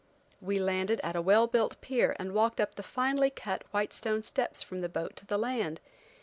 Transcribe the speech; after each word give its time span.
We 0.41 0.57
landed 0.57 0.99
at 1.03 1.15
a 1.15 1.21
well 1.21 1.45
built 1.45 1.79
pier 1.79 2.15
and 2.17 2.33
walked 2.33 2.59
up 2.59 2.73
the 2.73 2.81
finely 2.81 3.29
cut, 3.29 3.63
white 3.69 3.93
stone 3.93 4.23
steps 4.23 4.63
from 4.63 4.81
the 4.81 4.89
boat 4.89 5.15
to 5.17 5.27
the 5.27 5.37
land. 5.37 5.79